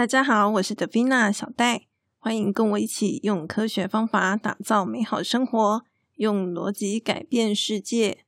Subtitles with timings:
[0.00, 1.82] 大家好，我是德菲娜小戴，
[2.18, 5.84] 欢迎跟我一起用科学方法打造美好生活，
[6.14, 8.24] 用逻辑改变世界。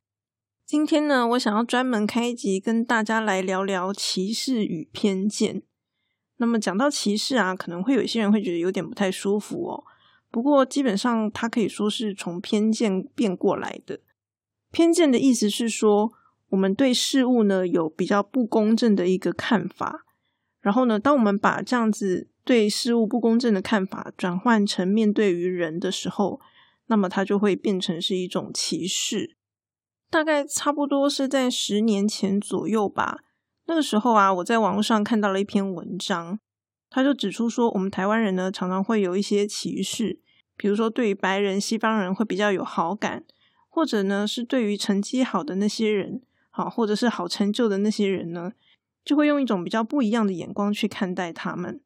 [0.66, 5.62] 今天呢，我想要专门开一集跟大家来聊聊歧视与偏见。
[6.37, 9.82] 那么讲到歧视啊，可能会有些人会觉得有点不太舒服哦。
[10.30, 14.00] 不过基本上，它可以说是从偏见变过来的。
[14.70, 16.12] 偏见的意思是说，
[16.50, 20.05] 我们对事物呢有比较不公正的一个看法。
[20.62, 26.41] 然后呢，当我们把这样子对事物不公正的看法转换成面对于人的时候，
[26.87, 29.37] 那么它就会变成是一种歧视。
[30.09, 33.19] 大概差不多是在十年前左右吧。
[33.67, 36.39] 那个时候啊，我在网络上看到了一篇文章，
[36.91, 40.20] 他就指出说，我们台湾人呢常常会有一些歧视，
[40.56, 43.25] 比如说对于白人、西方人会比较有好感，
[43.69, 48.53] 或者呢是对于成绩好的那些人，好或者是好成就的那些人呢。
[49.05, 51.81] 就会用一种比较不一样的眼光去看待他们。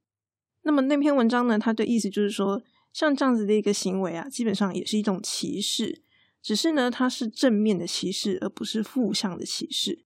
[0.62, 1.58] 那么那篇文章呢？
[1.58, 6.02] 它的意思就是说，像这样子的一个行为啊，基本上也是一种歧视，
[6.42, 10.04] 只是呢，它是正面的歧视，而不是负向的歧视。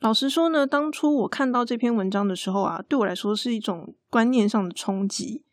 [0.00, 5.44] 老实说呢，当初我看到这篇文章的时候啊，对我来说是一种观念上的冲击，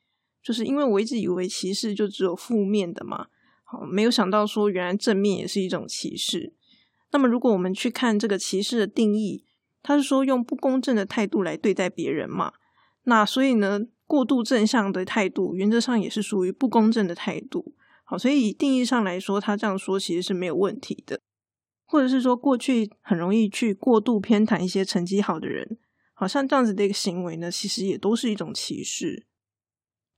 [0.41, 3.27] 就是因为我一直以为歧视就只有负面的嘛，
[3.63, 6.53] 好，没有想到说原来正面也是一种歧视。
[7.11, 9.45] 那么如果我们去看这个歧视的定义，
[9.83, 12.53] 他是说用不公正的态度来对待别人嘛？
[13.03, 17.73] 那所以呢，过度正向的态度原则上也是属于不公正的态度。
[18.03, 21.19] 好，所以以定义上来说，他这样说其实是没有问题的。
[21.85, 25.77] 或者是说，过去很容易去过度偏袒一些成绩好的人，
[26.13, 29.25] 好像这样子的一个行为呢，其实也都是一种歧视。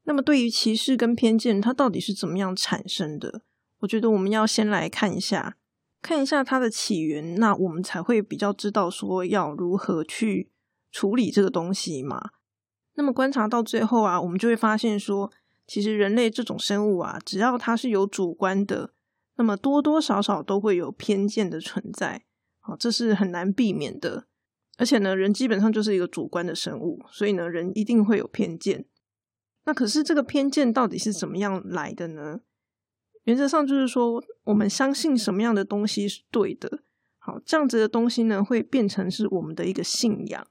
[0.04, 3.42] 那么，对于歧视跟偏见，它到底是怎么样产生的？
[3.80, 5.58] 我觉得我们要先来看一下。
[6.04, 10.52] 看一下它的起源，那我们才会比较知道说要如何去
[10.92, 12.32] 处理这个东西嘛。
[12.96, 15.32] 那么观察到最后啊，我们就会发现说，
[15.66, 18.92] 其实人类这种生物啊，只要它是有主观的，
[19.38, 22.26] 那么多多少少都会有偏见的存在。
[22.60, 24.28] 好，这是很难避免的。
[24.78, 28.86] 而且呢，人基本上就是一个主观的生物，所以呢，人一定会有偏见。
[29.66, 32.42] 那可是这个偏见到底是怎么样来的呢？
[33.24, 36.84] 原则上就是说，我们相信什么样的东西是对的，
[37.18, 40.46] 好，这样子的东西呢，会变成是我们的一个信仰。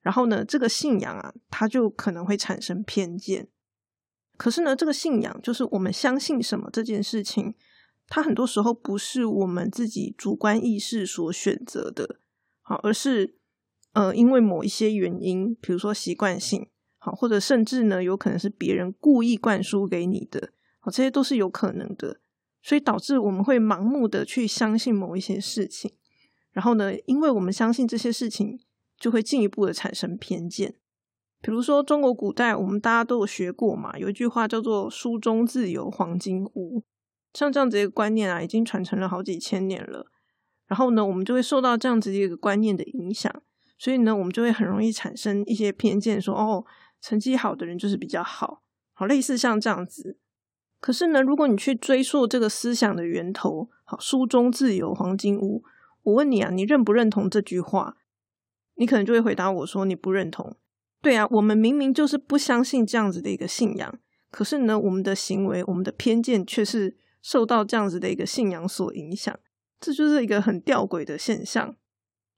[0.00, 3.48] 然后呢，这个信仰啊，它就可能会产生偏见。
[4.36, 7.54] 可是呢，这个信仰就是我们相信什么这件事情，
[8.08, 12.20] 它很多时候不是我们自己主观意识所选择的，
[12.62, 13.36] 好，而是
[13.92, 16.68] 呃，因为某一些原因，比如说习惯性，
[16.98, 20.50] 好，或者甚至呢，有可能是别人故意灌输给你的。
[20.84, 22.20] 哦，这些都是有可能的，
[22.62, 25.92] 所以导致我们会盲目的去相信某一些事情，
[26.52, 28.60] 然后呢，因为我们相信这些事情，
[28.98, 30.76] 就会进一步的产生偏见。
[31.40, 36.82] 比如说，中国古代我们大家都有学过嘛，有一句话叫做“书中自有黄金屋”，
[37.34, 40.06] 像这样子一个观念啊，已经传承了好几千年了。
[40.66, 43.30] 然后呢，我们就会受到这样子的一个观念的影响，
[43.78, 46.64] 所以呢，我们就会很容易产生一些偏见，说哦，
[47.02, 48.62] 成绩好的人就是比较好，
[48.94, 50.18] 好类似像这样子。
[50.84, 55.64] 可是呢，如果你去追溯这个思想的源头，好，书中自有黄金屋。
[56.02, 57.96] 我问你啊，你认不认同这句话？
[58.74, 60.58] 你可能就会回答我说你不认同。
[61.00, 63.98] 对啊，我们明明就是不相信这样子的一个信仰，
[64.30, 69.34] 可是呢，我们的行为、我们的偏见却是受到这样子的一个信仰所影响，
[69.80, 71.74] 这就是一个很吊诡的现象。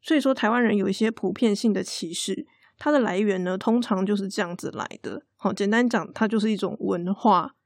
[0.01, 2.47] 所以说，台湾人有一些普遍性的歧视，
[2.79, 5.25] 它的来源呢，通常就是这样子来的。
[5.35, 7.57] 好，简单讲，它就是一种文化。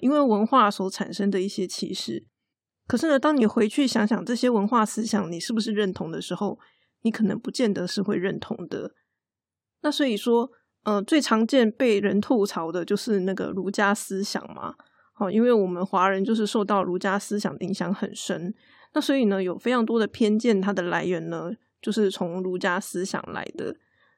[0.00, 2.26] 因为文化所产生的一些歧视，
[2.86, 6.58] 可是呢，当你回去想想这些文化思想，你是不是认同的时候，
[7.02, 8.92] 你可能不见得是会认同的。
[9.82, 10.50] 那所以说，
[10.82, 14.74] 呃，最常见被人吐槽的就是那个儒家思想嘛。
[15.12, 18.54] 好，因为我们华人就是受到儒家思想影响很深，
[18.92, 21.50] 那所以呢，有非常多的偏见，它的来源呢，
[21.80, 23.76] 就是从儒家思想来的。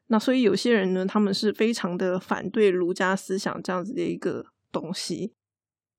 [0.08, 5.34] 那所以有些人呢，他们是非常的反对儒家思想这样子的一个东西。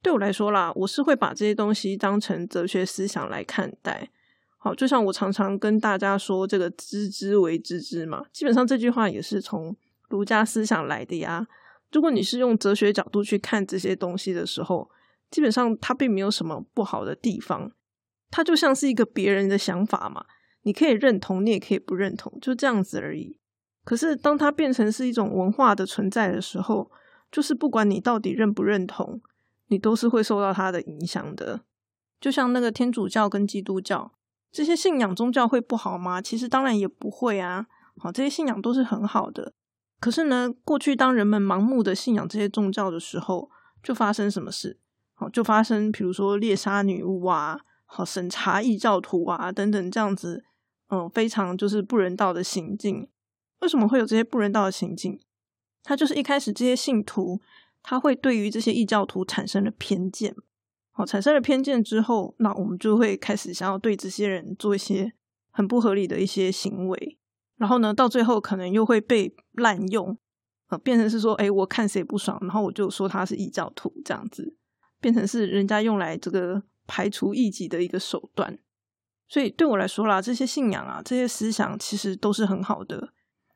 [0.02, 4.10] 对我来说啦，我是会把这些东西当成哲学思想来看待。
[4.58, 9.76] 好，就像我常常跟大家说，这个“知之为知之”嘛，基本上这句话也是从
[10.10, 11.48] 儒家思想来的呀。
[11.92, 14.90] 如果你是用哲学角度去看这些东西的时候，
[15.32, 17.72] 基本上它并没有什么不好的地方，
[18.30, 20.26] 它就像是一个别人的想法嘛，
[20.64, 23.38] 你可以认同，你也可以不认同，就这样子而已。
[23.86, 26.92] 可是当它变成是一种文化的存在的时候，
[27.32, 29.22] 就是不管你到底认不认同。
[29.70, 31.62] 你都是会受到它的影响的，
[32.20, 34.12] 就像那个天主教跟基督教
[34.52, 36.22] 这些信仰宗教会不好吗？
[36.22, 37.68] 其实当然也不会啊。
[37.98, 39.54] 好，这些信仰都是很好的，
[40.00, 43.50] 可是呢，过去当人们盲目的信仰这些宗教的时候，
[43.84, 44.80] 就发生什么事？
[45.14, 50.46] 好，就发生比如说猎杀女巫啊，好审查异教徒啊等等这样子，
[50.90, 53.10] 嗯，非常就是不人道的行径。
[53.60, 55.20] 为什么会有这些不人道的行径？
[55.84, 57.42] 他就是一开始这些信徒，
[57.82, 60.36] 他会对于这些异教徒产生了偏见。
[60.92, 65.14] 好，产生了偏见之后，那我们就会开始想要对这些人做一些
[65.52, 67.18] 很不合理的一些行为。
[67.58, 70.18] 然后呢，到最后可能又会被滥用，
[70.68, 74.56] 呃，变成是说，哎，我看谁不爽，然后我就说他是异教徒，这样子，
[75.02, 78.60] 变成是人家用来这个排除异己的一个手段。
[79.28, 83.14] 所以对我来说啦，这些信仰啊，这些思想其实都是很好的，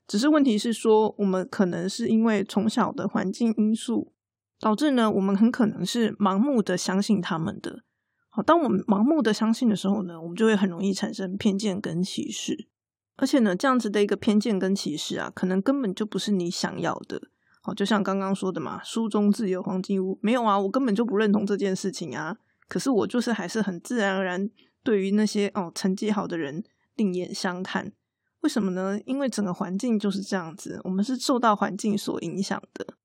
[0.08, 4.12] 只是问题是说，我们可能是因为从小的环境因素，
[4.60, 7.84] 导致呢，我们很可能是盲目的相信他们的。
[8.30, 12.68] 好，当我们盲目的相信的时候呢，我们就会很容易产生偏见跟歧视。
[13.16, 17.22] 而且呢，这样子的一个偏见跟歧视啊，可能根本就不是你想要的。
[17.62, 22.36] 好，就像刚刚说的嘛，“书中自有黄金屋”，没有啊，我根本就不认同这件事情啊。
[22.68, 24.50] 可是我就是还是很自然而然
[24.84, 26.64] 对于那些哦成绩好的人
[26.96, 27.94] 另眼相看。
[28.44, 29.00] 为什么呢？
[29.06, 32.96] 因为整个环境就是这样子，我们是受到环境所影响的。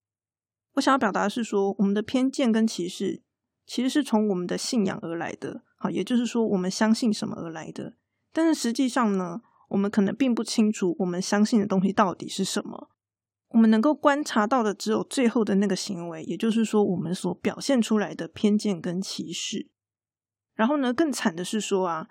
[0.75, 3.23] 我想要表达的是说，我们的偏见跟歧视
[3.67, 5.63] 其实是从我们的信仰而来的。
[5.77, 7.95] 好，也就是说，我们相信什么而来的。
[8.33, 9.41] 但是实际上呢？
[9.69, 12.89] 我们可能并不清楚我们相信的东西到底是什么，
[13.49, 19.69] 我们能够观察到的只有最后的那个行为，也就是说，我们所表现出来的偏见跟歧视。
[20.55, 22.09] 然后呢，更惨的是说啊，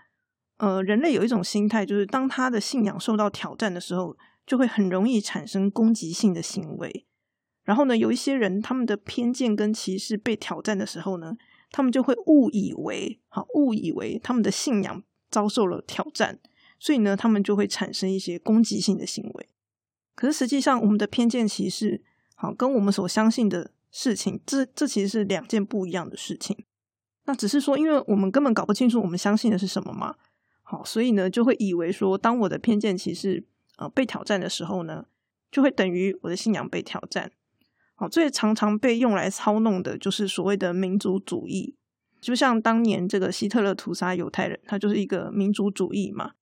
[0.57, 7.06] 呃，人类有一种心态，就是当他的信仰受到挑战的时候，就会很容易产生攻击性的行为。
[7.63, 11.36] 然后呢，有一些人他们的偏见跟歧视被挑战的时候呢，
[11.69, 16.39] 他们就会误以为，好，误以为他们的信仰遭受了挑战。
[16.80, 19.50] 所以呢，他们就会产生一些攻击性的行为。
[20.15, 22.03] 可是实际上，我们的偏见歧视，
[22.36, 26.57] 好，跟我们所相信的事情，这这其实是两件不一样的事情。
[27.25, 30.15] 那只是说，因为我们根本搞不清楚我们相信的是什么嘛，
[30.69, 33.46] 好，所以呢，就会以为说，当我的偏见歧视
[33.78, 35.06] 呃被挑战的时候呢，
[35.50, 37.31] 就会等于我的信仰被挑战。
[37.96, 41.74] 好，最常常被用来操弄的就是所谓的民族主义，
[42.19, 46.34] 就像当年这个希特勒屠杀犹太人，他就是一个民族主义嘛。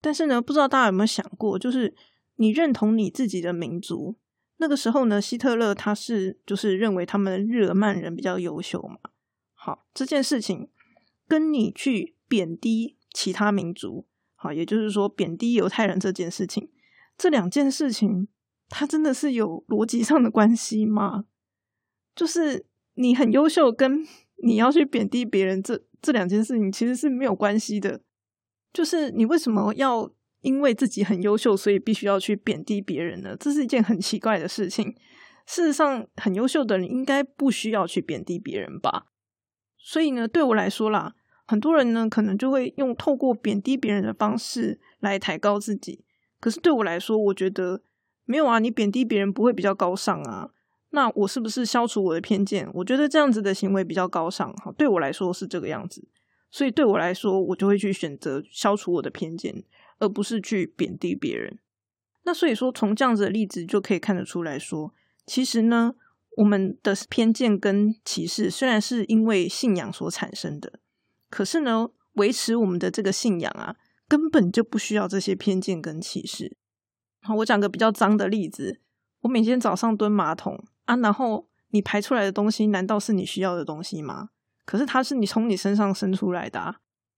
[0.00, 1.94] 但是呢，不知道大家有没有想过，就是
[2.36, 4.16] 你认同你自己的民族，
[4.56, 9.10] 那个时候呢，希特勒他是就是认为他们日耳曼人比较优秀嘛。
[9.52, 10.70] 好，这件事情
[11.28, 16.68] 跟你去贬低其他民族，好，也就是说贬低犹太人这件事情，
[17.16, 18.28] 这两件事情，
[18.68, 21.24] 它真的是有逻辑上的关系吗？
[22.14, 24.06] 就是你很优秀，跟
[24.44, 28.02] 你要去贬低别人，这这两件事情其实是没有关系的。
[28.74, 30.12] 就是你为什么要
[30.42, 33.34] 因为自己很优秀，所以必须要去贬低别人呢？
[33.40, 34.94] 这是一件很奇怪的事情。
[35.46, 39.06] 事实上，很优秀的人应该不需要去贬低别人吧？
[39.78, 41.14] 所以呢，对我来说啦，
[41.46, 46.04] 很多人呢可能就会用透过贬低别人的方式来抬高自己。
[46.40, 47.80] 可是对我来说，我觉得
[48.24, 50.50] 没有啊，你贬低别人不会比较高尚啊？
[50.90, 52.68] 那我是不是消除我的偏见？
[52.74, 54.52] 我觉得这样子的行为比较高尚。
[54.58, 56.06] 好，对我来说是这个样子。
[56.50, 59.62] 所以对我来说，我就会去选择消除我的偏见，
[59.98, 61.58] 而不是去贬低别人。
[62.22, 64.92] 那所以说，从这样子的例子就可以看得出来说，
[65.26, 65.94] 其实呢，
[66.36, 70.78] 我们的偏见跟歧视虽然是因为信仰所产生的，
[71.30, 73.76] 可是呢，维持我们的这个信仰啊，
[74.08, 76.56] 根本就不需要这些偏见跟歧视。
[77.22, 78.80] 好，我讲个比较脏的例子，
[79.22, 84.28] 我每天早上蹲马桶啊，然后你排出来的东西，难道是你需要的东西吗？
[84.64, 86.76] 可是它是你从你身上生出来的，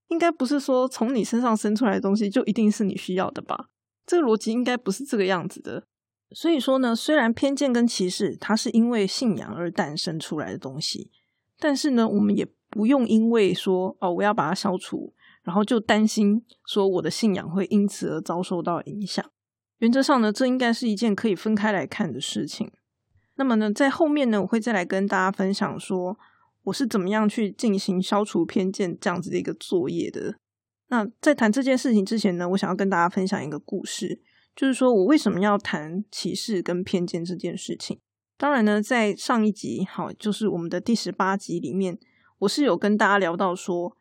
[0.08, 3.68] 应该不是说从你身上生出来的东西就一定是你需要的吧？
[4.06, 5.84] 这个逻辑应该不是这个样子的。
[6.32, 11.10] 所以说呢，虽然偏见跟歧视它是因为信仰而诞生出来的东西，
[11.58, 12.46] 但是呢，我们也
[12.78, 19.25] 不用因为说哦我要把它消除，然后就担心说我的信仰会因此而遭受到影响。
[19.78, 22.70] 原则上呢，这应该是一件可以分开来看的事情。
[23.35, 26.16] 那么呢，在后面呢，我会再来跟大家分享说。
[26.64, 30.35] 我是怎么样去进行消除偏见这样子的一个作业的？
[30.88, 34.20] 那在谈这件事情之前呢，我想要跟大家分享一个故事，
[34.54, 37.99] 就是说我为什么要谈歧视跟偏见这件事情。
[38.37, 41.99] 当然呢，在上一集，好，就是我们的第十八集里面，
[42.38, 43.97] 我是有跟大家聊到说，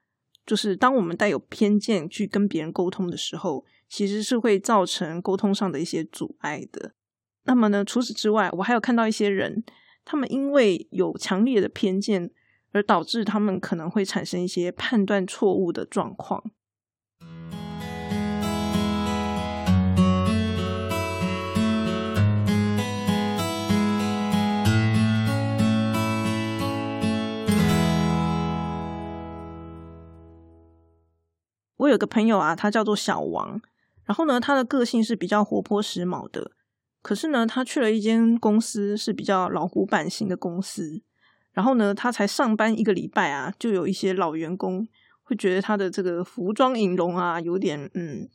[0.46, 6.94] 就是当我们带有偏见去跟别人沟通的时候，其实是会造成沟通上的一些阻碍的。
[7.44, 9.64] 那么呢，除此之外，我还有看到一些人，
[10.04, 12.32] 他们因为有强烈的偏见。
[12.74, 16.52] 而导致他们可能会产生一些判断错误的状况。
[31.78, 33.62] 我有个朋友啊，他叫做小王，
[34.06, 36.52] 然后呢，他的个性是比较活泼时髦的。
[37.02, 41.02] 可是呢，他去了一间公司是比较老古板型的公司，
[41.54, 44.86] 然后呢，他才上班一个礼拜啊，就有一些老员工
[45.24, 48.28] 会觉得他的这个服装引容啊，有点嗯，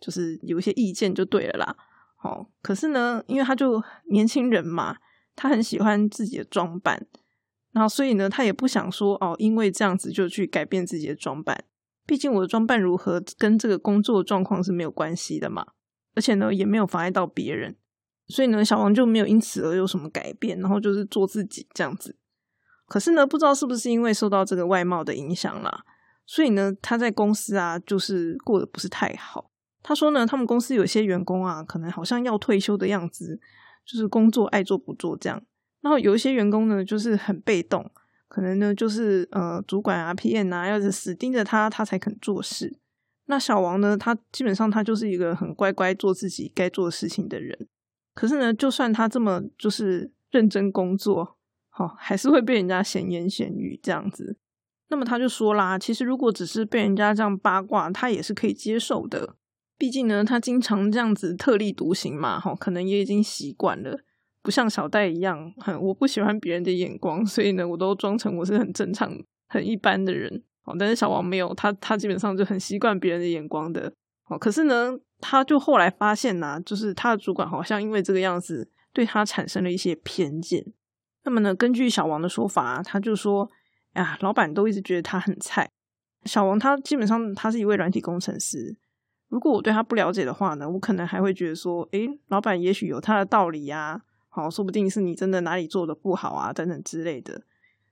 [0.00, 1.76] 就是有一些意见就对了啦。
[2.16, 4.96] 好，可是呢，因为他就年轻人嘛，
[5.36, 7.06] 他很喜欢自己的装扮，
[7.72, 11.64] 然后所以呢，他也不想说哦，因为这样子就去改变自己的装扮。
[12.06, 15.66] 毕竟我的装扮如何跟这个工作状况是没有关系的嘛，
[16.14, 17.76] 而且呢，也没有妨碍到别人。
[18.28, 22.16] 所以呢，小王就没有因此而有什么改变，然后就是做自己这样子。
[22.86, 25.84] 可是呢，不知道是不是因为受到这个外貌的影响啦，
[26.24, 29.50] 所以呢，他在公司啊，就是过得不是太好。
[29.82, 33.40] 他说呢，他们公司有些员工啊，可能好像要退休的样子，
[33.84, 35.40] 就是工作爱做不做这样。
[35.80, 37.88] 然后有一些员工呢，就是很被动，
[38.36, 42.78] 可能呢就是呃，主管啊、PM 啊，要是死盯着他，他才肯做事。
[43.28, 47.66] 那小王呢，他基本上他就是一个很乖乖做自己该做的事情的人。
[48.14, 51.38] 可是呢，就算他这么就是认真工作，
[51.70, 54.36] 好，还是会被人家闲言闲语这样子。
[54.90, 59.36] 那么他就说啦，其实如果只是被人家这样八卦，他也是可以接受的。
[59.78, 64.00] 毕竟呢，他经常这样子特立独行嘛，哈，可能也已经习惯了，
[64.46, 69.12] 不像小戴一样，很我不喜欢别人的眼光，所以呢，我都装成我是很正常、
[69.48, 70.44] 很一般的人。
[70.62, 73.92] 哦，但是小王没有，他他基本上就很习惯别人的眼光的。
[74.28, 74.96] 哦，可是呢。
[75.18, 80.62] 他就后来发现呐，就是他的主管好像因为这个样子对他产生了一些偏见。
[81.24, 83.50] 那么呢，根据小王的说法，他就说
[83.96, 85.70] ：“呀，老板都一直觉得他很菜。
[86.26, 88.76] 小王他基本上他是一位软体工程师。
[89.30, 94.02] 如果我对他不了解的话呢，我可能还会觉得说：，诶，老板也许有他的道理呀。
[94.36, 97.42] 好，说不定是你真的哪里做的不好啊，等等之类的。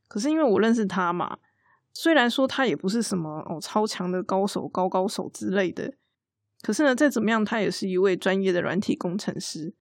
[0.08, 1.38] 可是因为我认识他嘛，
[1.94, 5.94] 虽然说他也不是什么哦超强的高手、高高手之类的。”
[6.60, 9.74] 可是呢，再怎么样，他也是一位专业的软体工程师，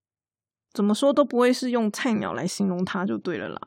[0.73, 3.59] 怎么说都不会是用菜鸟来形容他就对了啦。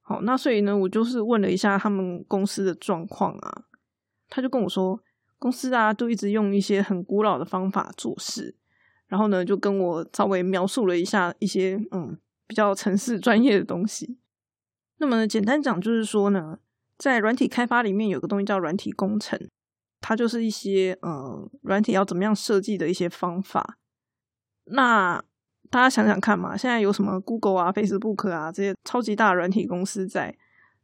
[0.00, 3.64] 好，那所以呢，我就是问了一下他们公司的状况啊，
[4.30, 5.00] 他就跟我说，
[5.38, 8.56] 公司啊都一直用一些很古老的方法做事，
[9.14, 12.18] 然后呢，就跟我稍微描述了一下一些嗯
[12.48, 14.18] 比较城市专业的东西。
[14.98, 16.58] 那么简单讲就是说呢，
[16.98, 19.38] 在软体开发里面有个东西叫软体工程。
[20.00, 23.78] 它就是一些呃软体要怎么样设计的一些方法。
[24.64, 25.22] 那
[25.70, 30.36] 大家想想看嘛，现在有什么 Google 啊、Facebook 啊这些超级大软体公司在，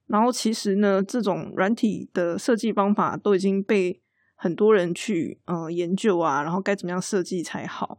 [0.06, 4.00] 然后其实呢，这种软体的设计方法都已经被
[4.36, 7.98] 很多人去呃研究啊，然后该怎么样设计才好，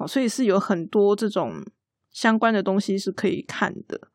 [0.00, 1.62] 好，所以是有很多这种
[2.10, 4.08] 相关的东西是可以看的。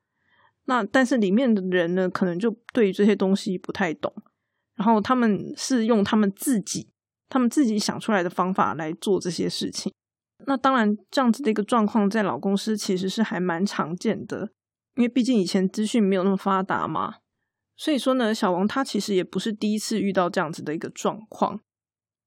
[0.65, 4.11] 那但是里面的人呢，可能就对于这些东西不太懂。
[4.73, 6.89] 然后他们是用他们自己、
[7.29, 9.93] 他们自己想出来的方法来做这些事情。
[10.47, 14.49] 那当然，这样子的一个状况在老公司其实是还蛮常见的，
[14.95, 17.17] 因为毕竟以前资讯没有那么发达嘛。
[17.77, 21.59] 所以说呢，小王他其实也不是第一次遇到这样子的一个状况。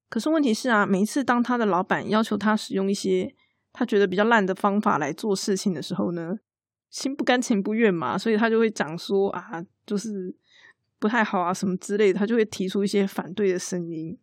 [0.08, 3.34] 可是问题是啊，每一次当他的老板要求他使用一些
[3.78, 6.38] 他觉得比较烂的方法来做事情的时候呢，
[6.90, 10.34] 心不甘情不愿嘛，所以他就会讲说啊，就是。
[11.00, 14.18] 不太好啊，什么之类的，他就会提出一些反对的声音。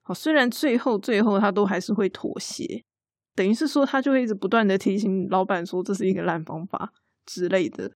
[0.00, 2.82] 好，虽然最后最后他都还是会妥协，
[3.34, 6.94] 等于是说他就会一直不断的提醒老板说这是一个烂方法
[7.26, 7.92] 之类的。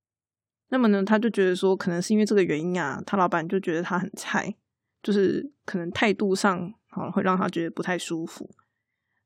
[0.69, 4.55] 那么呢，他就觉得说可能是因为这个原因啊，他老板就觉得他很菜，
[5.03, 8.51] 就是可能态度上好会让他觉得不太舒服。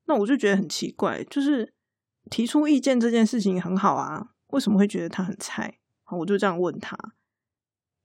[0.05, 1.73] 那我就觉得很奇怪，就是
[2.29, 5.79] 提出意见这件事情很好啊，为什么会觉得他很菜？
[6.03, 6.97] 好，我就这样问他，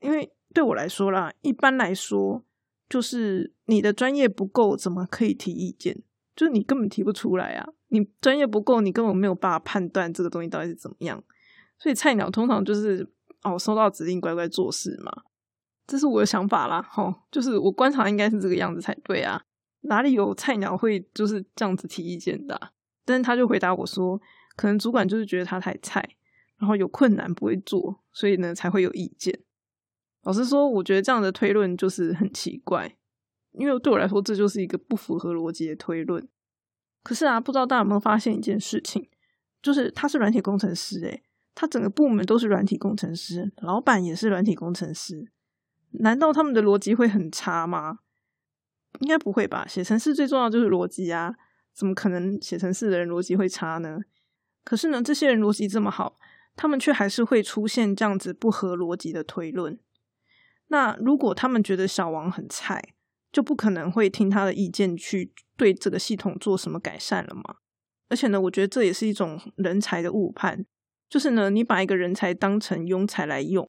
[0.00, 0.32] 因为。
[0.54, 2.42] 对我来说啦，一般来说，
[2.88, 6.02] 就是你的专业不够，怎么可以提意见？
[6.34, 7.68] 就是你根本提不出来啊！
[7.88, 11.22] 你专业不够，你根本没有办法判断这个东西到底是怎么样。
[11.78, 13.06] 所以菜鸟通常就是
[13.42, 15.12] 哦，收到指令乖乖做事嘛。
[15.86, 19.44] 这是我的想法啦，吼，就是我观察应该是这个样子才对啊。
[19.82, 22.72] 哪里有菜鸟会就是这样子提意见的？
[23.04, 24.20] 但是他就回答我说，
[24.56, 26.16] 可能主管就是觉得他太菜，
[26.58, 29.38] 然后有困难不会做，所以呢才会有意见。
[30.24, 32.96] 老实说，我觉得这样的推论就是很奇怪，
[33.52, 36.28] 因为对我来说，这就是一个不符合逻辑的推论。
[37.02, 39.08] 可是啊，不知道大家有没有发现一件事情，
[39.62, 41.22] 就是他是软体工程师，诶
[41.54, 45.30] 他整个部门都是软体工程师，老板也是软体工程师，
[45.92, 48.00] 难道他们的逻辑会很差吗？
[49.00, 49.66] 应该不会吧？
[49.66, 51.34] 写程式最重要就是逻辑啊，
[51.74, 54.00] 怎么可能写程式的人逻辑会差呢？
[54.64, 56.18] 可是呢，这些人逻辑这么好，
[56.56, 59.78] 他们却还是会出现这样子不合逻辑的推论。
[60.68, 62.94] 那如果他们觉得小王很菜，
[63.32, 67.56] 就不可能会听他的意见去对这个系统做什么改善了嘛。
[68.10, 70.64] 而且呢，我觉得这也是一种人才的误判，
[71.08, 73.68] 就是呢，你把一个人才当成庸才来用。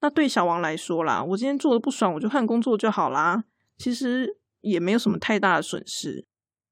[0.00, 3.44] 那对小王来说啦，我今天做的不爽，我就换工作就好啦，
[3.78, 6.26] 其实也没有什么太大的损失。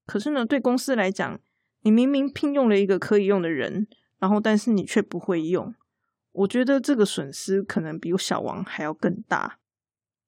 [0.06, 1.38] 可是呢，对公司来讲，
[1.82, 3.86] 你明明聘用了一个可以用的人，
[4.18, 5.74] 然后但是你却不会用，
[6.32, 9.58] 我觉得这个损失可能比小王还要更大。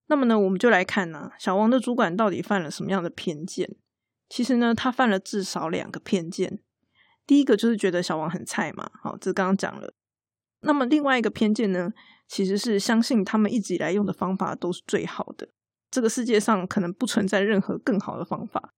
[0.06, 3.75] 那么呢，我们就来看呢，小王的主管到底犯了什么样的偏见？
[4.28, 6.61] 其实呢，他犯了至少两个偏见。
[7.26, 9.94] 第一个就是觉得小王很菜嘛，好，这刚刚讲了。
[10.61, 11.92] 那么另外一个偏见呢？
[12.26, 15.50] 其实是相信他们一直以来用的方法都是最好的，
[15.95, 18.75] 这个世界上可能不存在任何更好的方法，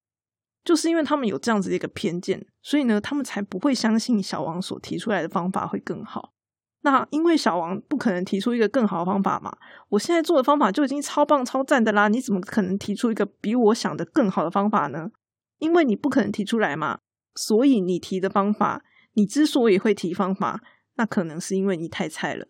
[0.62, 6.34] 就是因为他们有这样子的一个偏见，所以呢，他们才不会相信小王所提出来的方法会更好。
[6.82, 9.56] 那因为小王不可能提出一个更好的方法嘛，
[9.88, 15.10] 我现在做的方法就已经超棒超赞的啦，你怎么可能提出一个比我想的更好的方法呢？
[15.58, 16.98] 因为你不可能提出来嘛，
[17.34, 20.60] 所以你提的方法，你之所以会提方法，
[20.96, 22.46] 那可能是因为你太菜了。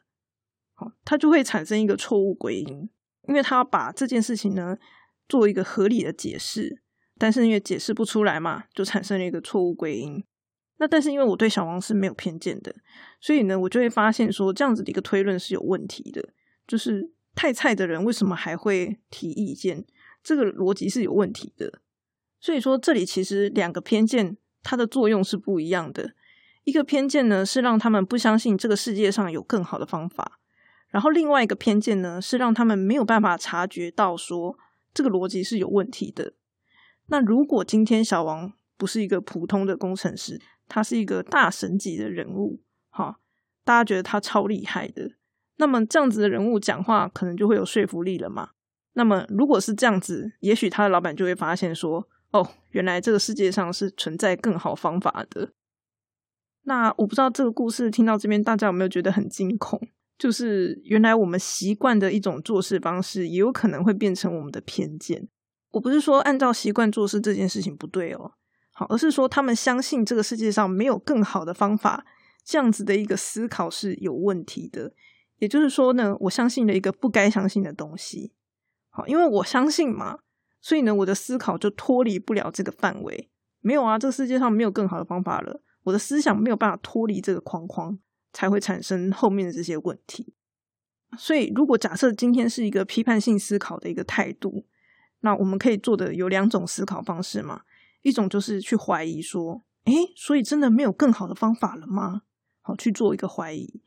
[0.75, 2.91] 好，他就会产生一个错误归因，
[3.27, 4.77] 因为他把这件事情呢
[5.29, 6.83] 做一个合理的解释，
[7.19, 10.25] 但是因为解释不出来嘛，就产生了一个错误归因。
[10.79, 12.75] 那但是因为我对小王是没有偏见的，
[13.21, 16.29] 所以呢，我就会发现说这样子的一个推论是有问题的，
[16.67, 19.85] 就是太菜的人为什么还会提意见？
[20.23, 21.81] 这个逻辑是有问题的。
[22.41, 26.13] 所以说这里其实两个偏见它的作用是不一样的，
[26.65, 30.39] 一个偏见呢是让他们不相信这个世界上有更好的方法。
[30.97, 34.57] 然后另外一个偏见呢，是让他们没有办法察觉到说
[34.95, 36.33] 这个逻辑是有问题的。
[37.09, 43.19] 那如果今天小王不是一个普通的工程师，他是一个大神级的人物，哈，
[43.63, 45.11] 大家觉得他超厉害的，
[45.57, 48.53] 那么这样子的人物讲话可能就会有说服力了嘛？
[48.95, 55.51] 那么如果是这样子，也许他的老板就会发现说，哦，原来这个世界上是存在更好方法的。
[56.63, 59.79] 那我不知道这个故事听到这边，大家有没有觉得很惊恐？
[60.19, 65.29] 就是原来我们习惯的一种做事方式，也有可能会变成我们的偏见。
[65.73, 68.33] 我不是说按照习惯做事这件事情不对哦，
[68.73, 72.07] 好，而是说他们相信这个世界上没有更好的方法，
[72.45, 74.93] 这样子的一个思考是有问题的。
[75.39, 78.33] 也就是说呢，我相信了一个不该相信的东西。
[78.89, 80.21] 好，因为我相信嘛，
[80.63, 83.29] 所以呢，我的思考就脱离不了这个范围。
[83.61, 87.99] 没有啊，这个世界上没有更好的方法了，我的思想没有办法脱离这个框框。
[88.37, 90.35] 才会产生后面的这些问题。
[91.17, 94.67] 所以，如果假设今天是一个批判性思考的一个态度，
[95.21, 97.63] 那我们可以做的有两种思考方式嘛。
[98.03, 102.23] 一种就是去怀疑说，诶，所以真的没有更好的方法了吗？
[102.61, 103.81] 好，去做一个怀疑。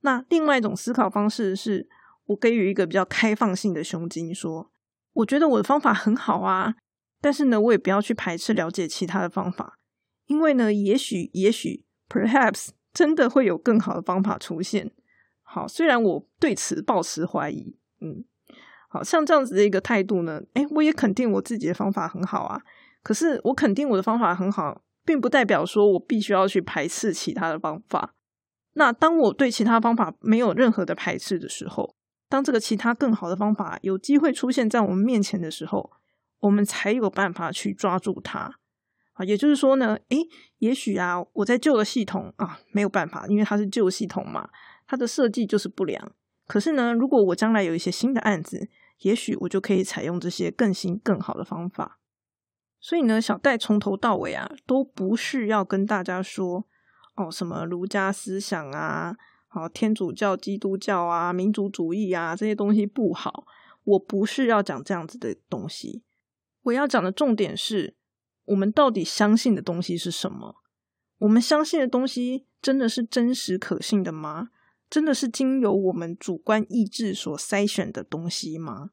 [0.00, 1.86] 那另外一种思考方式是，
[2.24, 4.72] 我给予一个比较开放性的胸襟，说，
[5.12, 6.76] 我觉得我的方法很好啊，
[7.20, 9.78] 但是呢，我也不要去排斥了解其他的方法，
[10.26, 12.70] 因为呢，也许，也许，perhaps。
[12.92, 14.90] 真的会有更好的方法出现？
[15.42, 18.24] 好，虽然我对此抱持怀疑，嗯，
[18.88, 22.60] 好像这样子的一个态度呢，诶，我也肯定我自己的方法很好啊。
[23.02, 28.14] 可是我肯定我的方法很好，并不代表说我必须要去排斥其他的方法。
[28.74, 31.96] 那当我对其他方法没有任何的排斥的时候，
[32.28, 35.90] 当这个其他更好的方法有机会出现在我们面前的时候，
[36.38, 38.59] 我们才有办法去抓住它。
[39.24, 40.18] 也就是说呢，诶，
[40.58, 44.48] 也许啊，我在旧的系统啊没有办法，因为它是旧系统嘛，
[44.86, 46.12] 它的设计就是不良。
[46.46, 48.68] 可是呢，如果我将来有一些新的案子，
[49.00, 51.98] 也许我就可以采用这些更新、更好的方法。
[52.80, 56.66] 所以呢，小戴从头到尾啊，都不是要跟大家说
[57.16, 63.44] 哦，什么儒家思想啊，好天主教、基督教啊、民族主义啊这些东西不好。
[63.84, 66.02] 我不是要讲这样子的东西，
[66.62, 67.96] 我要讲的重点是。
[68.50, 70.56] 我们到底相信的东西是什么？
[71.18, 74.50] 我们相信的东西真的是真实可信的吗？
[74.88, 78.90] 真的是经由我们主观意志所筛选的东西吗？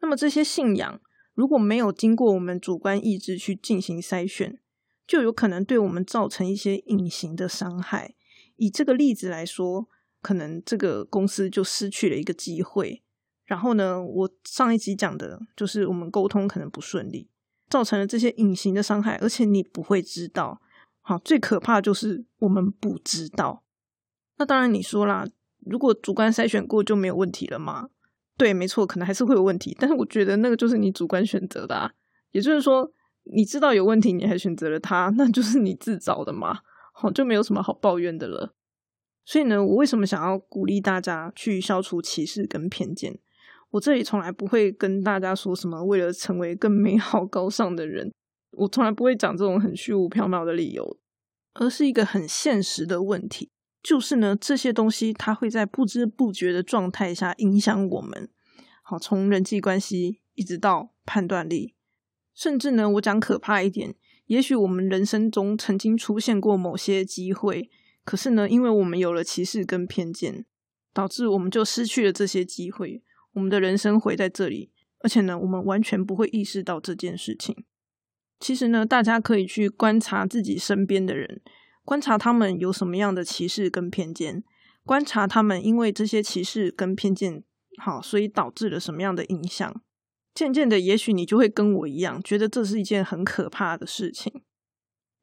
[0.00, 1.00] 那么这些信仰
[1.32, 4.60] 如果没有经过我们主观意志去进行筛选，
[5.06, 8.14] 就有可能对我们造成一些隐形的伤害。
[8.56, 9.88] 以这个例子来说，
[10.20, 13.02] 可能这个公司就失去了一个机会。
[13.46, 17.30] 然后呢，我上一集讲的就是我们沟通可能不顺利。
[17.72, 20.60] 造成了这些隐形的伤害，而且你不会知道。
[21.00, 23.64] 好，最可怕的就是我们不知道。
[24.36, 25.26] 那当然，你说啦，
[25.64, 27.88] 如果主观筛选过就没有问题了吗？
[28.36, 29.74] 对，没错，可能还是会有问题。
[29.80, 31.90] 但是我觉得那个就是你主观选择的，啊，
[32.32, 32.92] 也就是说，
[33.34, 36.58] 你知道有问题，你还选择了它，那就是你自找的嘛。
[36.92, 38.54] 好，就没有什么好抱怨的了。
[39.24, 43.18] 所以呢，我为什么想要鼓励大家去消除歧视跟偏见？
[43.72, 48.12] 我这里从来不会跟大家说什么为了成为更美好高尚的人，
[48.52, 50.98] 我从来不会讲这种很虚无缥缈的理由，
[51.54, 53.50] 而是一个很现实的问题，
[53.82, 58.28] 就是呢，这些东西它会在不知不觉的状态下影响我们。
[58.82, 61.74] 好，从人际关系一直到判断力，
[62.34, 63.94] 甚至呢，我讲可怕一点，
[64.26, 67.70] 也许我们人生中曾经出现过某些机会，
[68.04, 70.44] 可是呢，因为我们有了歧视跟偏见，
[70.92, 73.02] 导致我们就失去了这些机会。
[73.32, 77.64] 我们的人生毁在这里，而且呢，我们完全不会意识到这件事情。
[78.38, 81.40] 其实呢，大家可以去观察自己身边的人，
[81.84, 84.42] 观察他们有什么样的歧视跟偏见，
[84.84, 87.44] 观察他们因为这些歧视跟偏见，
[87.78, 89.80] 好，所以导致了什么样的影响。
[90.34, 94.42] 渐渐的，也许你就会跟我一样，觉得这是一件很可怕的事情。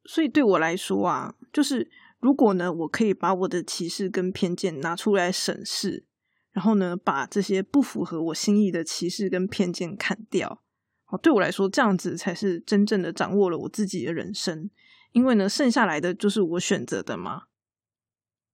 [0.04, 6.06] 所以对我来说啊，就是如果呢，我可以把我的歧视跟偏见拿出来审视。
[6.52, 10.62] 然后呢，把这些不符合我心意的歧视跟偏见砍掉。
[11.04, 14.70] 好，对我来说，这样子才是真正的掌握了我自己的人生。
[15.12, 17.44] 因为呢，剩下来的就是我选择的嘛。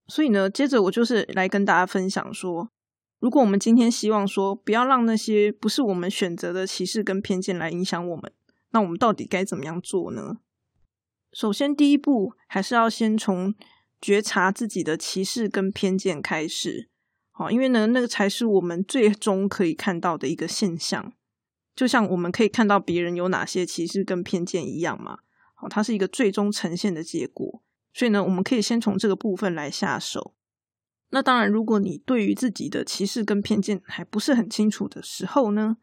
[0.07, 2.71] 所以呢，接着我就是来跟大家分享说，
[3.19, 8.33] 如果我们今天希望说不要让那些不是我们选择的歧视跟偏见来影响我们，
[8.71, 10.39] 那我们到底该怎么样做呢？
[11.33, 13.55] 首先，第一步还是要先从
[14.01, 16.89] 觉察自己的歧视跟偏见开始。
[17.38, 21.12] 好，因为呢，那个才是我们最终可以看到的一个现象，
[21.75, 25.18] 就像我们可以看到别人有哪些歧视跟偏见一样嘛。
[25.53, 30.33] 好，它是一个最终呈现的结果，所以呢，我们可以先从这个部分来下手。
[31.11, 35.77] 那当然，如果你对于自己的歧视跟偏见还不是很清楚的时候呢，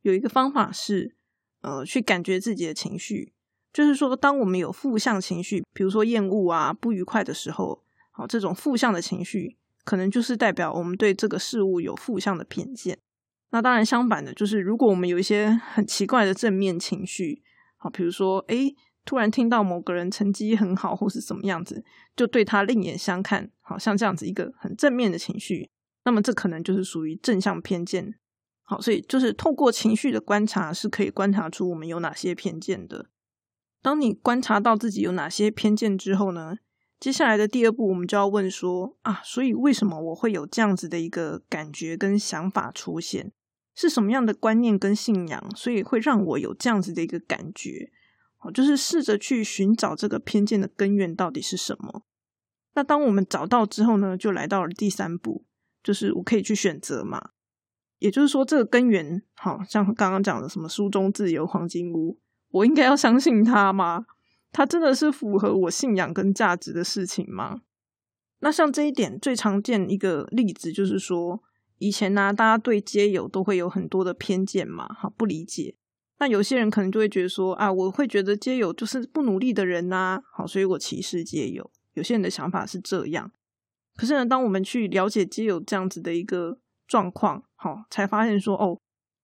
[0.00, 1.14] 有一个方法是，
[1.60, 3.34] 呃，去感觉自己的情绪，
[3.70, 9.58] 就是说，当我们有负向情绪，比如说厌恶啊、不愉快的时候，好，这种负向的情绪。
[9.84, 12.98] 可能就是代表我们对这个事物有负向的偏见。
[13.50, 17.42] 那当然，相反的，就是如果我们有一些很奇怪的正面情绪，
[17.76, 21.84] 好，比如说，诶，突然听到某个人成绩很好，或是怎么样子，
[22.16, 25.70] 就对他另眼相看，好像这样子一个很正面的情绪，
[26.04, 28.14] 那么这可能就是属于正向偏见。
[28.64, 33.06] 好，所以就是透过情绪的观察，是可以观察出我们有哪些偏见的。
[33.82, 36.56] 当你观察到自己有哪些偏见之后呢？
[37.00, 43.32] 接下来的第二步，我们就要问说啊，所以为什么我会有这样子的一个感觉跟想法出现？
[43.74, 47.90] 是什么样的观念跟信仰，所以会让我有这样子的一个感觉？
[48.38, 52.04] 哦，就是试着去寻找这个偏见的根源到底是什么。
[52.74, 55.44] 那当我们找到之后呢，就来到了第三步，
[55.82, 57.30] 就是我可以去选择嘛。
[57.98, 62.18] 也就是说，这个根源，好像刚刚讲的什么书中自有黄金屋，
[62.50, 64.06] 我应该要相信它吗？
[64.54, 67.62] 它真的是符合我信仰跟价值的事情吗？
[68.38, 71.42] 那像这一点最常见一个例子就是说，
[71.78, 75.74] 以前呢，大家对街友都会有很多的偏见嘛，哈，不理解。
[76.20, 81.68] 那有些人可能就会觉得说，啊，我会觉得街友就是不努力的人呐，好，所以我歧视街友。
[81.94, 83.32] 有些人的想法是这样。
[83.96, 88.78] 可是呢，当我们去了解街友这样子的一个状况，好，才发现说，哦，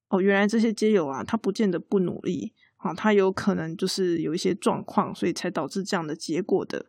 [0.09, 2.53] 哦，原来这些街友啊，他不见得不努力。
[2.83, 6.87] 好，他有可能就是有一些状况，所以才导致这样的结果的。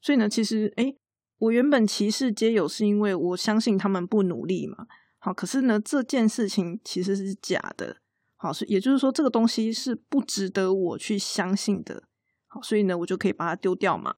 [0.00, 0.96] 所以呢，其实，诶
[1.38, 4.88] 我原本歧视皆有，是因为我相信他们不努力嘛。
[5.20, 7.98] 好，可是呢，这件事情其实是假的。
[8.36, 12.02] 好，是也就是说，这个东西是不值得我去相信的。
[12.48, 14.16] 好，所以呢，我就可以把它丢掉嘛。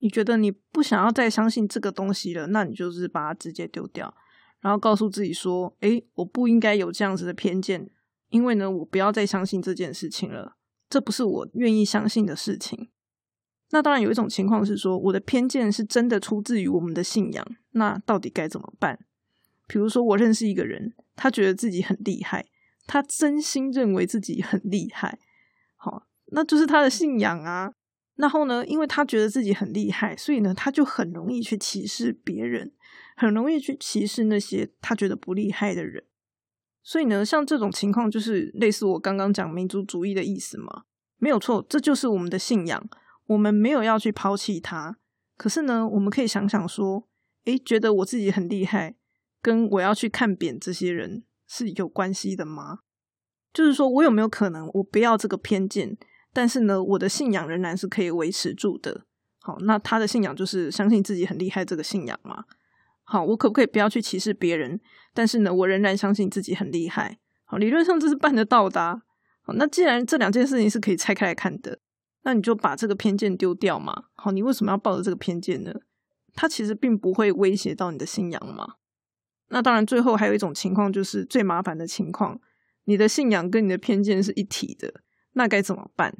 [0.00, 4.14] 你觉得你不想要再相信这个东西了，那你就是把它直接丢掉，
[4.60, 7.88] 然后告诉自己说，诶我不应该有这样子的偏见。
[8.34, 10.56] 因为呢，我不要再相信这件事情了，
[10.90, 12.88] 这不是我愿意相信的事情。
[13.70, 18.98] 那当然有一种情况是说，我的偏见是真的出自于我们的信仰，那到底该怎么办？
[19.68, 22.44] 比如说，我认识一个人，他觉得自己很厉害，
[22.88, 25.20] 他真心认为自己很厉害，
[25.76, 27.72] 好，那就是他的信仰啊。
[28.16, 32.72] 然后呢，因为他觉得自己很厉害，所以呢，他就很容易去歧视别人，
[33.16, 36.02] 很容易去歧视那些他觉得不厉害的人。
[36.86, 40.84] 所以呢，像这种情况就是类似我刚刚讲民族主义的意思嘛，
[41.16, 42.86] 没有错，这就是我们的信仰，
[43.26, 44.98] 我们没有要去抛弃它。
[45.38, 47.08] 可是呢，我们可以想想说，
[47.46, 48.96] 诶，觉得我自己很厉害，
[49.40, 52.80] 跟我要去看扁这些人是有关系的吗？
[53.52, 55.96] 就是说我有没有可能，我不要这个偏见，
[56.34, 59.06] 但是呢，我的信仰仍然是可以维持住的。
[59.40, 62.44] 好，那他的信仰就是相信自己很厉害这个信仰嘛。
[63.04, 64.80] 好，我可不可以不要去歧视别人？
[65.12, 67.18] 但是呢，我仍然相信自己很厉害。
[67.44, 69.02] 好，理论上这是办得到的。
[69.42, 71.78] 好，那既然这两件事情是可以拆开来看的，
[72.22, 74.04] 那你就把这个偏见丢掉嘛。
[74.14, 75.72] 好，你为什么要抱着这个偏见呢？
[76.34, 78.74] 它其实并不会威胁到你的信仰嘛。
[79.50, 82.40] 那当然，最后还有一种情况就是最麻烦的情况，
[82.84, 85.02] 你的信仰跟你的偏见是一体的，
[85.34, 86.16] 那该怎么办？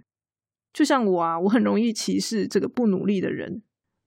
[0.72, 3.62] 就像我啊，我很容易歧视这个不努力的人。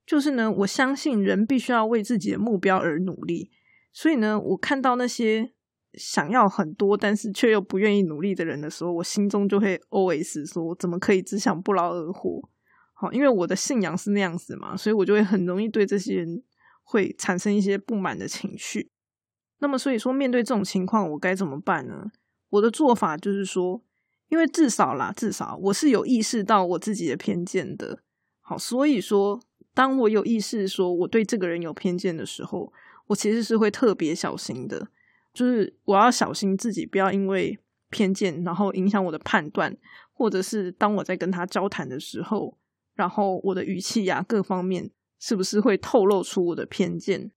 [0.08, 3.50] 就是呢，我相信人必须要为自己的目标而努力，
[3.92, 5.52] 所以呢，我看到那些
[5.92, 12.48] 想要很多但是却又不愿意努力的人的时候，我心中就会 always 说：怎么可以只想不劳而获？
[12.94, 16.42] 好，因为我的信仰是那样子嘛，所以我就会很容易对这些人
[16.82, 18.90] 会产生一些不满的情绪。
[19.58, 22.06] 那么，所以说面对这种情况，我该怎么办呢？
[22.48, 23.84] 我的做法就是说，
[24.30, 28.02] 因为至少啦，至少我是有意识到我自己的偏见的。
[28.40, 29.42] 好，所以说。
[29.78, 32.72] 当我有意识说我对这个人有偏见的时候，
[33.06, 34.88] 我其实是会特别小心的，
[35.32, 37.56] 就是我要小心自己不要因为
[37.88, 39.76] 偏见，然后影响我的判断，
[40.12, 42.58] 或者是当我在跟他交谈的时候，
[42.96, 47.30] 然后我的语气呀各方面是不是会透露出我的偏见？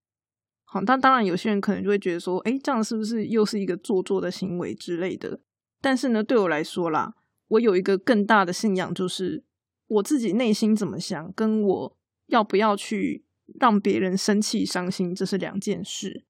[0.63, 5.39] 好，但当然有些人可能就会觉得说，哎，这样是不是又是一个做作的行为之类的？
[5.79, 7.13] 但是呢，对我来说啦，
[7.49, 9.43] 我有一个更大的信仰，就是
[9.85, 11.97] 我自己内心怎么想，跟我。
[12.31, 13.23] 要不要去
[13.59, 16.25] 让别人生气、伤心，这是两件事。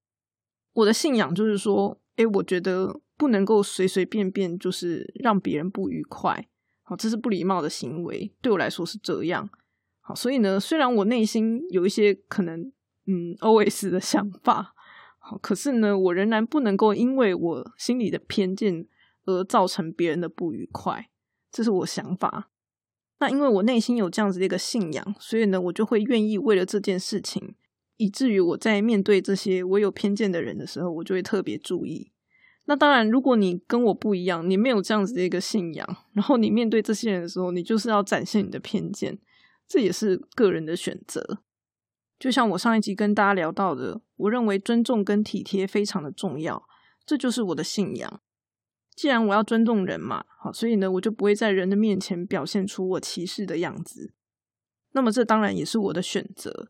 [0.74, 6.48] 我的信仰就是说，诶，我觉得不能够随随便便就是让别人不愉快，
[6.82, 8.32] 好，这是不礼貌的行为。
[8.40, 9.48] 对我来说是这样。
[10.00, 12.60] 好，所以呢，虽然我内心有一些可能，
[13.06, 14.74] 嗯，OS 的想法，
[15.18, 18.86] 好，可是呢，我仍然不能够因为我心里的偏见
[19.24, 21.08] 而造成别人的不愉快，
[21.52, 22.48] 这是我想法。
[23.22, 27.54] 那因为我内心有这样子的一个信仰，所以呢，我就会愿意为了这件事情，
[27.96, 32.10] 以至于我在面对这些我有偏见的人的时候，我就会特别注意。
[32.64, 39.16] 那当然，如果你跟我不一样，你没有这样子的一个信仰，然后你面对这些人的时候，你就是要展现你的偏见，
[39.68, 41.44] 这也是个人的选择。
[42.18, 46.64] 就像我上一集跟大家聊到的，我认为尊重跟体贴非常的重要，
[47.06, 48.20] 这就是我的信仰。
[49.02, 54.12] 既然我要尊重人嘛，好，所以呢，我就不会在人的面前表现出我歧视的样子。
[54.92, 56.68] 那么，这当然也是我的选择。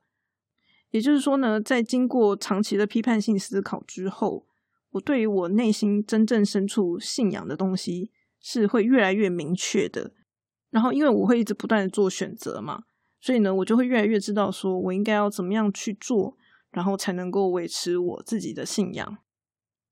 [0.92, 4.46] 也就是说呢，在经过长期的批判性思考之后，
[4.92, 10.12] 我对于我内心真正深处信仰的东西是会越来越明确的。
[10.70, 12.84] 然后，因为我会一直不断的做选择嘛，
[13.20, 16.38] 所以呢，我就会越来越知道说我应该要怎么样去做，
[16.70, 19.18] 然后才能够维持我自己的信仰。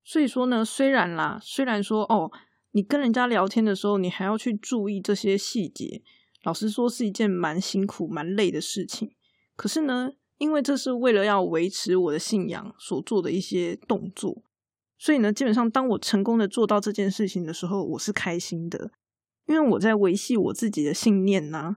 [0.03, 2.31] 所以说呢，虽然啦，虽然说哦，
[2.71, 6.01] 你跟人家聊天的时候，你还要去注意这些细节，
[6.43, 9.11] 老实说是一件蛮辛苦、蛮累的事情。
[9.55, 14.41] 可是呢，因为这是为了要维持我的信仰所做的一些动作，
[14.97, 18.91] 所以呢，基本上当我成功的做到这件事情的时候，我是开心的，
[19.47, 21.75] 因为我在维系我自己的信念呐。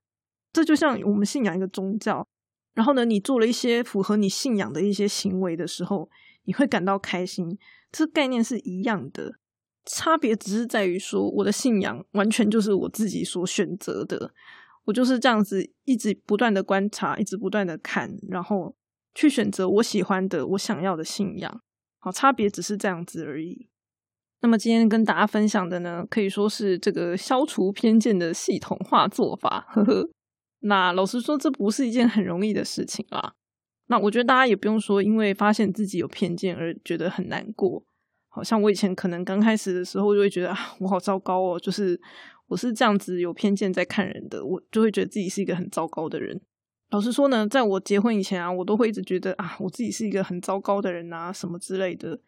[0.53, 2.27] 这就像我们信仰一个宗教，
[2.75, 6.09] 然后呢，你做了一些符合你信仰的一些行为的时候，
[6.45, 7.59] 你会感到开心。
[7.93, 9.35] 这概念是一样的，
[9.85, 14.33] 差别只是在于说，我的信仰完全就是我自己所选择的，
[14.85, 18.75] 我就是这样子一直不断的观察，一直不断的看，然后
[19.15, 21.61] 去选择我喜欢的、我想要的信仰。
[21.99, 23.69] 好，差别只是这样子而已。
[24.41, 29.67] 那么今天跟大家分享的呢，可以说是这个消除偏见的系统化做法。
[29.71, 30.11] 呵呵，
[30.61, 33.33] 那老实说，这不是一件很容易的事情啊。
[33.87, 37.85] 那我觉得大家也不用说，因为发现自己有偏见而觉得很难过。
[38.29, 42.01] 好像我以前可能刚开始的时候就会觉得啊，我好糟糕哦，就是
[42.49, 46.41] 我是这样子有偏见在看人的，我就会觉得自己是一个很糟糕的人。
[46.91, 52.19] 老实说呢，在我结婚以前啊，我都会一直觉得啊，我自己是一个很糟糕的人啊，什么之类的。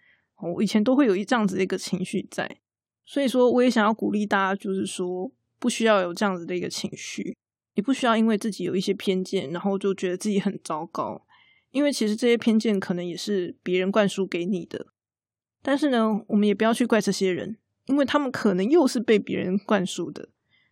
[0.41, 2.59] 我以前都会有一这样子的一个情绪在，
[3.05, 7.37] 所以说我也想要鼓励大家，就是说不需要有这样子的一个情绪，
[7.75, 11.26] 也不需要因为自己有一些偏见，然后就觉得自己很糟糕。
[11.77, 14.87] 因为其实这些偏见可能也是别人灌输给你的，
[15.63, 20.31] 但是呢，我们也不要去怪这些人，因为他们可能又是被别人灌输的。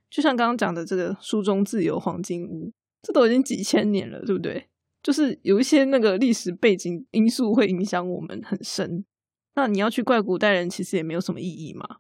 [0.09, 4.71] 就像刚刚讲的这个书中自有黄金屋，这都已经几千年了，对不对？
[5.03, 9.05] 就是有一些那个历史背景因素会影响我们很深。
[9.57, 11.99] 那你要去怪古代人，其实也没有什么意义嘛。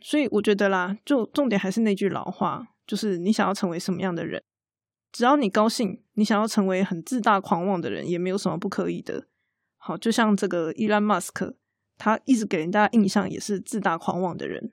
[0.00, 4.40] 所以我觉得啦，就重点还是那句老话，就是你想要成为什么样的人。
[5.14, 9.28] 只要你高兴，你想要成为很自大狂妄的人，也没有什么不可以的。
[9.76, 11.54] 好，就像这个伊兰马斯克，
[11.96, 14.72] 他一直给人大家印象也是自大狂妄的人。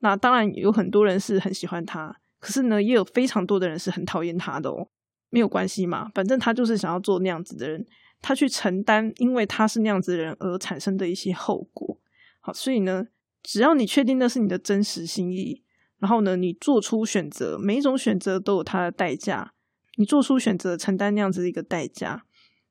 [0.00, 4.88] 那当然有很多人是很喜欢他，可是呢，也有非常多的人是很讨厌他的哦。
[5.30, 7.86] 没有关系嘛，反正他就是想要做那样子的人，
[8.20, 11.98] 他去承担因为他是那样子的人而产生的一些后果。
[12.40, 13.06] 好，所以呢，
[13.42, 15.62] 只要你确定那是你的真实心意，
[15.96, 19.54] 然后呢，你做出选择，每一种选择都有它的代价。
[20.00, 22.24] 你做出选择，承担那样子的一个代价，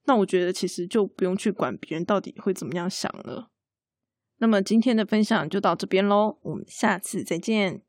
[0.06, 3.52] 那我觉得其实就不用去管别人到底会怎么样想了。
[4.40, 7.84] 那么今天的分享就到这边喽，我们下次再见。